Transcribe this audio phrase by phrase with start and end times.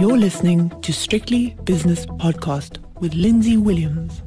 [0.00, 4.22] You're listening to Strictly Business Podcast with Lindsay Williams.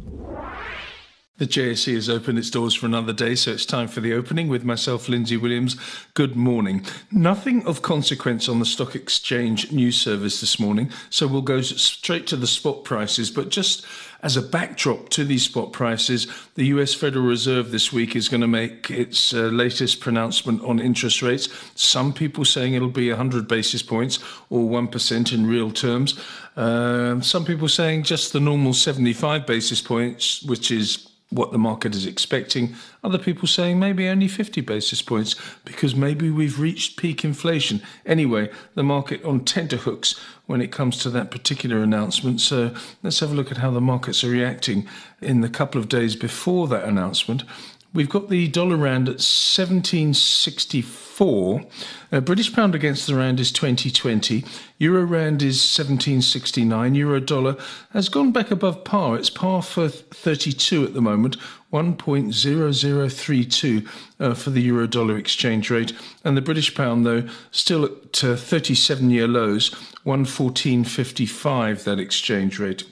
[1.39, 4.49] The JSE has opened its doors for another day, so it's time for the opening
[4.49, 5.75] with myself, Lindsay Williams.
[6.13, 6.85] Good morning.
[7.11, 12.27] Nothing of consequence on the stock exchange news service this morning, so we'll go straight
[12.27, 13.31] to the spot prices.
[13.31, 13.83] But just
[14.23, 18.41] as a backdrop to these spot prices, the US Federal Reserve this week is going
[18.41, 21.49] to make its uh, latest pronouncement on interest rates.
[21.75, 24.19] Some people saying it'll be 100 basis points
[24.49, 26.17] or 1% in real terms.
[26.55, 31.95] Uh, some people saying just the normal 75 basis points, which is what the market
[31.95, 32.75] is expecting.
[33.03, 37.81] Other people saying maybe only 50 basis points because maybe we've reached peak inflation.
[38.05, 42.41] Anyway, the market on tenterhooks when it comes to that particular announcement.
[42.41, 44.87] So let's have a look at how the markets are reacting
[45.21, 47.43] in the couple of days before that announcement.
[47.93, 51.61] We've got the dollar rand at 1764.
[52.11, 54.43] Uh, British pound against the rand is 2020.
[54.79, 56.95] Euro rand is 1769.
[56.95, 57.55] Euro dollar
[57.91, 59.17] has gone back above par.
[59.17, 61.37] It's par for 32 at the moment,
[61.71, 63.87] 1.0032
[64.19, 65.93] uh, for the euro dollar exchange rate.
[66.23, 69.69] And the British pound, though, still at uh, 37 year lows,
[70.03, 72.85] 114.55 that exchange rate.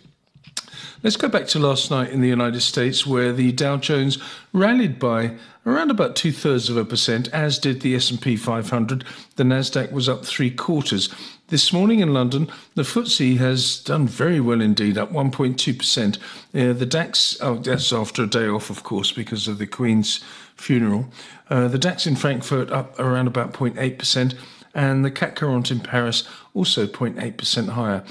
[1.03, 4.19] Let's go back to last night in the United States, where the Dow Jones
[4.53, 5.35] rallied by
[5.65, 9.03] around about two thirds of a percent, as did the S&P 500.
[9.35, 11.09] The Nasdaq was up three quarters.
[11.47, 16.17] This morning in London, the FTSE has done very well indeed, up 1.2%.
[16.17, 20.23] Uh, the DAX, oh, that's after a day off, of course, because of the Queen's
[20.55, 21.07] funeral.
[21.49, 24.35] Uh, the DAX in Frankfurt up around about 0.8%,
[24.75, 28.03] and the CAC 40 in Paris also 0.8% higher.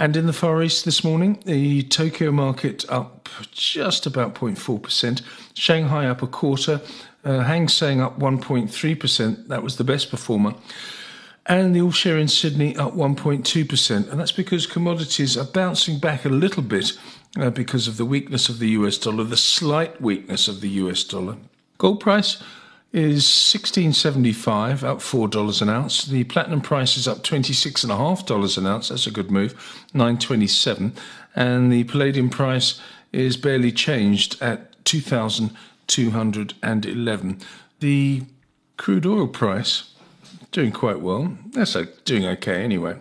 [0.00, 5.20] And in the Far East this morning, the Tokyo market up just about 0.4%,
[5.52, 6.80] Shanghai up a quarter,
[7.22, 10.54] uh, Hang Seng up 1.3%, that was the best performer.
[11.44, 14.10] And the all share in Sydney up 1.2%.
[14.10, 16.92] And that's because commodities are bouncing back a little bit
[17.38, 21.04] uh, because of the weakness of the US dollar, the slight weakness of the US
[21.04, 21.36] dollar.
[21.76, 22.42] Gold price
[22.92, 26.04] is 1675 up $4 an ounce.
[26.04, 28.88] The platinum price is up $26.5 an ounce.
[28.88, 29.52] That's a good move,
[29.94, 30.94] 927.
[31.36, 32.80] And the palladium price
[33.12, 37.38] is barely changed at 2211.
[37.78, 38.22] The
[38.76, 39.94] crude oil price
[40.50, 41.38] doing quite well.
[41.52, 42.96] That's doing okay anyway.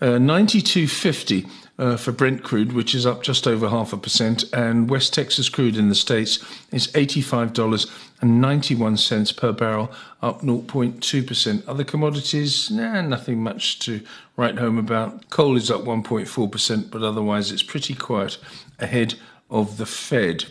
[0.00, 1.46] Uh, 92.50
[1.78, 5.48] uh, for Brent crude, which is up just over half a percent, and West Texas
[5.48, 9.92] crude in the States is $85.91 per barrel,
[10.22, 11.68] up 0.2%.
[11.68, 14.00] Other commodities, nah, nothing much to
[14.36, 15.28] write home about.
[15.30, 18.38] Coal is up 1.4%, but otherwise it's pretty quiet
[18.78, 19.14] ahead
[19.50, 20.46] of the Fed.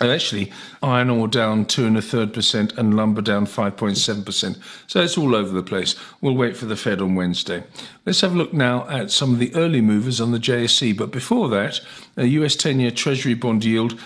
[0.00, 4.58] And actually, iron ore down two and a third percent and lumber down 5.7%.
[4.86, 5.96] So it's all over the place.
[6.20, 7.64] We'll wait for the Fed on Wednesday.
[8.06, 10.96] Let's have a look now at some of the early movers on the JSE.
[10.96, 11.80] But before that,
[12.16, 13.98] a US 10 year Treasury bond yield.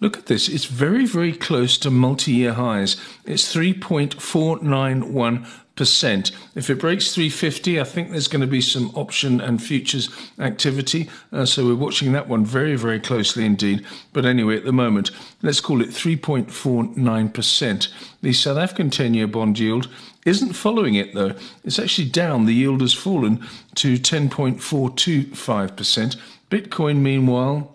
[0.00, 0.48] Look at this.
[0.48, 2.96] It's very, very close to multi year highs.
[3.26, 5.46] It's 3.491
[5.80, 6.30] percent.
[6.54, 11.08] If it breaks 350, I think there's going to be some option and futures activity.
[11.32, 13.86] Uh, so we're watching that one very, very closely indeed.
[14.12, 15.10] But anyway, at the moment,
[15.40, 17.88] let's call it 3.49%.
[18.20, 19.88] The South African 10 year bond yield
[20.26, 21.32] isn't following it though.
[21.64, 22.44] It's actually down.
[22.44, 23.42] The yield has fallen
[23.76, 26.16] to 10.425%.
[26.50, 27.74] Bitcoin, meanwhile,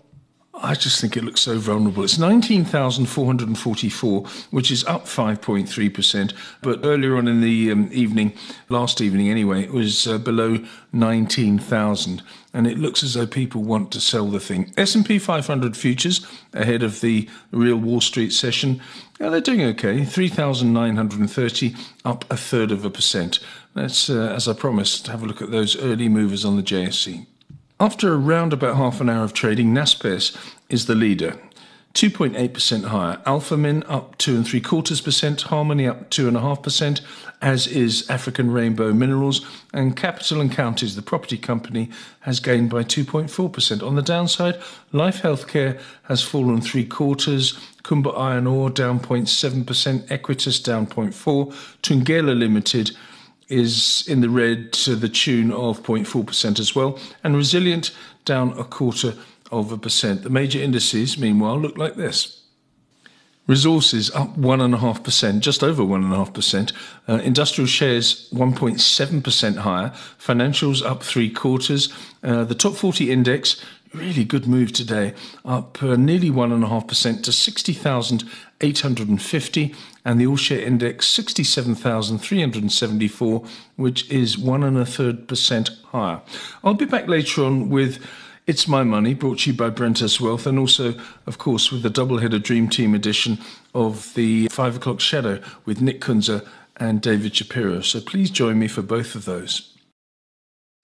[0.61, 2.03] I just think it looks so vulnerable.
[2.03, 4.21] It's 19,444,
[4.51, 6.33] which is up 5.3%.
[6.61, 8.33] But earlier on in the um, evening,
[8.69, 12.23] last evening anyway, it was uh, below 19,000.
[12.53, 14.71] And it looks as though people want to sell the thing.
[14.77, 18.81] S&P 500 futures ahead of the real Wall Street session.
[19.19, 20.05] Yeah, they're doing okay.
[20.05, 23.39] 3,930, up a third of a percent.
[23.73, 27.25] Let's, uh, as I promised, have a look at those early movers on the JSE.
[27.77, 30.33] After around about half an hour of trading, Naspers
[30.69, 31.37] is the leader.
[31.93, 33.17] 2.8% higher.
[33.25, 35.41] Alphamin up two and three quarters percent.
[35.41, 37.01] Harmony up two and a half percent,
[37.41, 39.45] as is African Rainbow Minerals.
[39.73, 41.89] And Capital and Counties, the property company,
[42.21, 43.85] has gained by 2.4%.
[43.85, 44.61] On the downside,
[44.93, 47.59] Life Healthcare has fallen three quarters.
[47.83, 50.07] Kumba Iron Ore down 0.7%.
[50.07, 51.53] Equites down 0.4%.
[51.81, 52.91] Thungela Limited
[53.47, 57.91] is in the red to the tune of 0.4% as well, and resilient
[58.23, 59.13] down a quarter
[59.51, 60.23] of a percent.
[60.23, 62.41] The major indices, meanwhile, look like this.
[63.47, 66.73] Resources up 1.5%, just over 1.5%.
[67.07, 69.89] Uh, industrial shares 1.7% higher.
[70.19, 71.93] Financials up three quarters.
[72.23, 73.63] Uh, the top 40 index
[73.95, 81.07] really good move today, up uh, nearly 1.5% to 60,850, and the all share index
[81.07, 83.43] 67,374,
[83.75, 86.21] which is one and a third percent higher.
[86.63, 87.97] I'll be back later on with.
[88.47, 90.93] It's My Money, brought to you by Brenthurst Wealth, and also,
[91.25, 93.39] of course, with the double-header Dream Team edition
[93.73, 97.81] of the 5 o'clock Shadow with Nick Kunze and David Shapiro.
[97.81, 99.74] So please join me for both of those.